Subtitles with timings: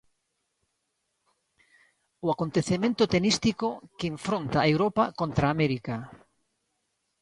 [2.25, 3.67] O acontecemento tenístico
[3.97, 5.95] que enfronta a Europa contra América.